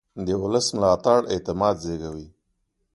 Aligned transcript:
د 0.25 0.27
ولس 0.41 0.67
ملاتړ 0.75 1.19
اعتماد 1.33 1.75
زېږوي 1.85 2.27